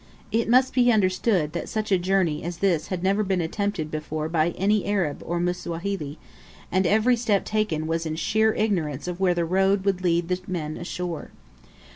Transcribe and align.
It 0.31 0.49
must 0.49 0.73
be 0.73 0.91
understood 0.91 1.53
that 1.53 1.69
such 1.69 1.91
a 1.91 1.97
journey 1.99 2.41
as 2.43 2.57
this 2.57 2.87
had 2.87 3.03
never 3.03 3.23
been 3.23 3.39
attempted 3.39 3.91
before 3.91 4.27
by 4.29 4.49
any 4.57 4.83
Arab 4.87 5.21
or 5.23 5.39
Msawahili, 5.39 6.17
and 6.71 6.87
every 6.87 7.15
step 7.15 7.45
taken 7.45 7.85
was 7.85 8.07
in 8.07 8.15
sheer 8.15 8.51
ignorance 8.51 9.07
of 9.07 9.19
where 9.19 9.35
the 9.35 9.45
road 9.45 9.85
would 9.85 10.01
lead 10.01 10.27
the 10.27 10.39
men 10.47 10.75
ashore. 10.75 11.29